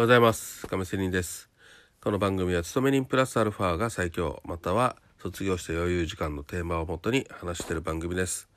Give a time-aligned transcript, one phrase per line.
[0.00, 0.66] おはようございます。
[0.66, 1.50] 亀仙人です。
[2.02, 8.48] この番組は勤め人プラスアルファが最強または卒業して余裕時間のテーマをもとに話している番組です、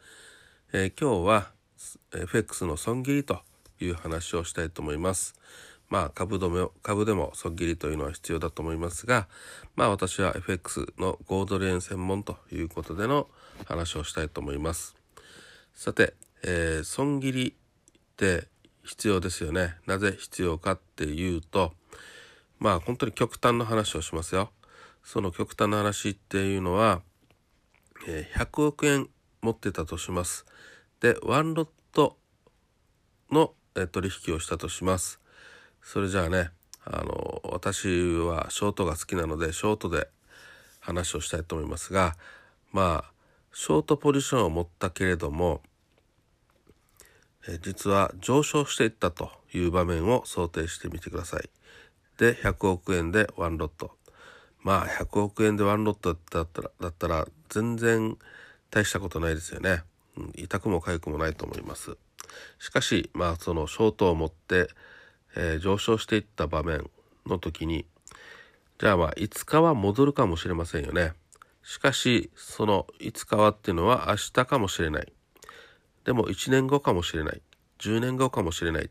[0.72, 1.52] えー、今日は
[2.16, 3.42] FX の損切りと
[3.82, 5.36] いう話をしたいと思います。
[5.90, 9.28] まあ株止め株でも損切りというのは必要だと思いますが
[9.76, 13.28] まあ私は FX の5ドル円専門ということでの
[13.66, 14.96] 話をしたいと思います。
[15.74, 17.54] さて、えー、損切りっ
[18.16, 18.48] て
[18.84, 19.76] 必要ですよね。
[19.86, 21.74] なぜ必要かっていうと、
[22.60, 24.52] まあ本当に極端な話をしますよ。
[25.04, 27.02] その極端な話っていうのは、
[28.08, 29.10] え、100億円
[29.42, 30.46] 持ってたとします。
[31.00, 32.18] で、ワンロット
[33.32, 33.54] の、
[33.92, 35.20] 取引をしたとします。
[35.82, 36.52] それじゃあね、
[36.86, 40.08] あの、私はショートが好きなので、ショートで
[40.80, 42.16] 話をしたいと思いますが、
[42.72, 43.12] まあ、
[43.54, 45.62] ショートポジションを持ったけれども、
[47.48, 51.50] え実は上昇していったという場面を想定してみてください。
[52.18, 53.92] で、100億円でワンロット。
[54.62, 58.18] まあ、100億円でワンロットだったら、だったら全然
[58.72, 59.84] 大したことないですよね。
[60.18, 61.98] うん、痛くも痒くもないと思います。
[62.60, 64.70] しかし、まあ、そのショートを持って、
[65.36, 66.90] えー、上昇していった場面
[67.26, 67.86] の時に、
[68.80, 71.14] じゃあまあ、いつかは戻るかもしれませんよね。
[71.64, 75.12] しかし、そのいつかはっていうのは明日かもしれない。
[76.06, 77.42] でも1年後かもしれない。
[77.80, 78.86] 10年後かもしれない。
[78.86, 78.90] っ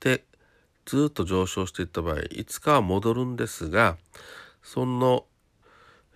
[0.00, 0.24] て
[0.86, 3.96] ずっと上昇していった場合、いつかは戻るんですが、
[4.62, 5.24] その、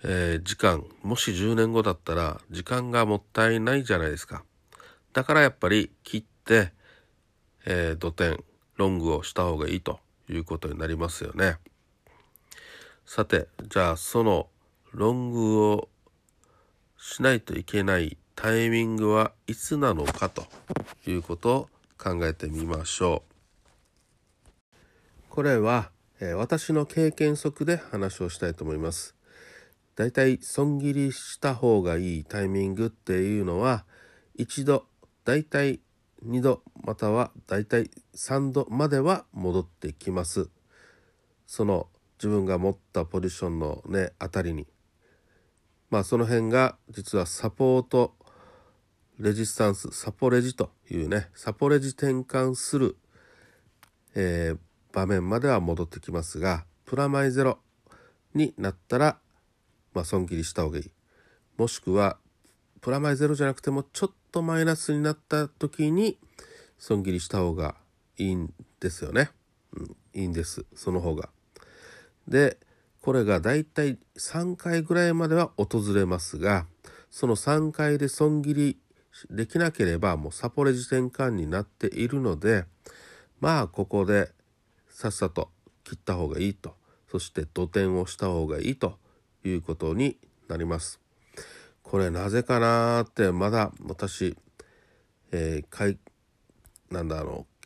[0.05, 4.45] えー、時間、もし10年後だったら時間がもったいないじゃないですか。
[5.13, 6.73] だからやっぱり切って、
[7.65, 8.43] えー、土点、
[8.77, 11.57] ロングをした方がいいということになりますよね。
[13.07, 14.49] さて、じゃあその
[14.93, 15.89] ロングを
[16.99, 20.47] しないといけないタイミングはいつなのかと
[21.09, 23.25] いうことを考えてみましょ
[24.63, 24.65] う。
[25.29, 29.17] これは、えー、私の経験則で話をしたいと思います。
[29.97, 33.85] だいたい損切りした方がいいタイミングっていうのは
[34.37, 34.85] 一度
[35.25, 35.81] だいたい
[36.25, 40.49] 2度またはだいたい3度までは戻ってきます。
[41.49, 41.89] その
[42.19, 44.69] 自分が持ったポジションのねあたりに
[45.91, 48.15] まあその辺が実はサポート
[49.19, 52.97] レジスタンス、サポレジというね、サポレジ転換する、
[54.15, 54.59] えー、
[54.93, 57.59] 場面までは戻ってきますが、プラマイゼロ
[58.33, 59.19] になったら、
[59.93, 60.91] まあ、損切りした方がいい。
[61.57, 62.17] もしくは、
[62.81, 66.17] プラマイゼロじゃなくても、ちょっとマイナスになった時に、
[66.79, 67.75] 損切りした方が
[68.19, 69.31] いいんですよね。
[69.73, 70.65] うん、いいんです。
[70.77, 71.29] その方が。
[72.29, 72.57] で、
[73.01, 76.67] これがだいたい3回ぐらいまでは訪れますが、
[77.11, 78.79] その3回で損切り
[79.31, 82.65] できなければもうサポレジ転換になっているので
[83.41, 84.31] まあここで
[84.89, 85.51] さっさと
[85.85, 86.75] 切った方がいいと
[87.11, 88.99] そして土点をした方がいいと
[89.45, 90.19] いうことに
[90.49, 91.01] なります。
[91.83, 94.37] これなぜかなってまだ私、
[95.33, 95.99] えー、かい
[96.91, 97.59] なんだろう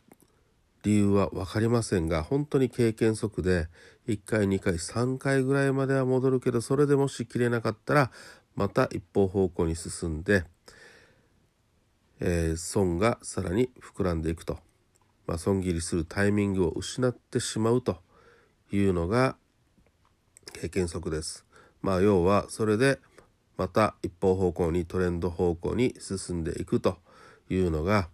[0.84, 3.68] 理由は分かりませんが本当に経験則で
[4.08, 8.10] 1回2回3回ぐらいまでは戻るけどそれでもし切れなかったら
[8.54, 10.44] また一方方向に進んで
[12.24, 14.60] えー、損がさらに膨らんでいくと、
[15.26, 17.98] まあ、損切りするタイミングを失ってしまうと
[18.70, 19.34] いうのが
[20.52, 21.44] 経験則です。
[21.80, 23.00] まあ要はそれで
[23.56, 26.98] また一方方向にトレンド方向に進んでいくと
[27.50, 28.08] いうのが、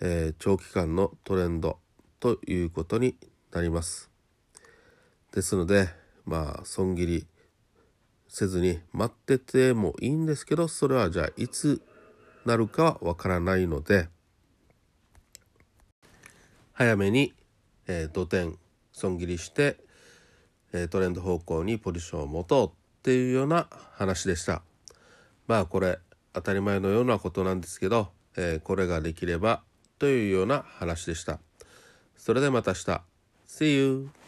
[0.00, 1.78] えー、長期間のトレンド
[2.20, 3.16] ということに
[3.52, 4.10] なります。
[5.32, 5.90] ですので
[6.24, 7.26] まあ損切り
[8.28, 11.82] せずに待っててもいいんですけどそれはじゃあいつ
[12.44, 14.08] なるかはわからないので
[16.72, 17.34] 早めに、
[17.86, 18.56] えー、土点
[18.92, 19.76] 損切りして、
[20.72, 24.62] えー、トレンド方向にポジションを持とうっていうような話でした。
[25.46, 25.98] まあこれ
[26.32, 29.62] 当たり前のようなことなんですけど、えー、これができれば
[29.98, 31.40] というような話でした。
[32.16, 33.02] それではまた明日。
[33.46, 34.19] See you!